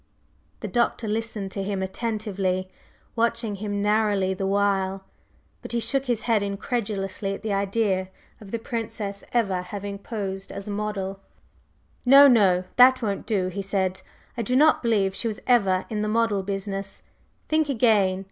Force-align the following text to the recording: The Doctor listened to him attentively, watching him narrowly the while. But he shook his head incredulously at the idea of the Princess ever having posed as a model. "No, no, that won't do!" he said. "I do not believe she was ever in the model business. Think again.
The 0.61 0.67
Doctor 0.67 1.07
listened 1.07 1.51
to 1.51 1.61
him 1.61 1.83
attentively, 1.83 2.69
watching 3.15 3.57
him 3.57 3.83
narrowly 3.83 4.33
the 4.33 4.47
while. 4.47 5.03
But 5.61 5.73
he 5.73 5.79
shook 5.79 6.05
his 6.07 6.23
head 6.23 6.41
incredulously 6.41 7.35
at 7.35 7.43
the 7.43 7.53
idea 7.53 8.09
of 8.39 8.49
the 8.49 8.57
Princess 8.57 9.23
ever 9.31 9.61
having 9.61 9.99
posed 9.99 10.51
as 10.51 10.67
a 10.67 10.71
model. 10.71 11.19
"No, 12.03 12.27
no, 12.27 12.63
that 12.77 13.03
won't 13.03 13.27
do!" 13.27 13.49
he 13.49 13.61
said. 13.61 14.01
"I 14.35 14.41
do 14.41 14.55
not 14.55 14.81
believe 14.81 15.13
she 15.13 15.27
was 15.27 15.39
ever 15.45 15.85
in 15.87 16.01
the 16.01 16.07
model 16.07 16.41
business. 16.41 17.03
Think 17.47 17.69
again. 17.69 18.19